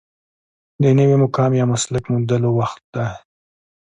[0.83, 3.07] د نوي مقام یا مسلک موندلو وخت دی.